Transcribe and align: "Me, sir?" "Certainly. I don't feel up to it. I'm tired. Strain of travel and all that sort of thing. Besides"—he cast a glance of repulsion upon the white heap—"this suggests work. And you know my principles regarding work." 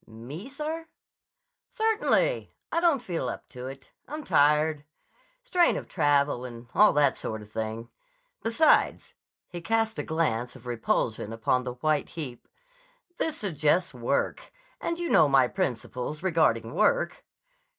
"Me, 0.07 0.49
sir?" 0.49 0.87
"Certainly. 1.69 2.49
I 2.71 2.79
don't 2.79 3.03
feel 3.03 3.29
up 3.29 3.47
to 3.49 3.67
it. 3.67 3.91
I'm 4.07 4.23
tired. 4.23 4.83
Strain 5.43 5.77
of 5.77 5.87
travel 5.87 6.43
and 6.43 6.67
all 6.73 6.91
that 6.93 7.15
sort 7.15 7.43
of 7.43 7.51
thing. 7.51 7.87
Besides"—he 8.41 9.61
cast 9.61 9.99
a 9.99 10.03
glance 10.03 10.55
of 10.55 10.65
repulsion 10.65 11.31
upon 11.31 11.65
the 11.65 11.73
white 11.75 12.09
heap—"this 12.09 13.37
suggests 13.37 13.93
work. 13.93 14.51
And 14.79 14.97
you 14.97 15.07
know 15.07 15.29
my 15.29 15.47
principles 15.47 16.23
regarding 16.23 16.73
work." 16.73 17.23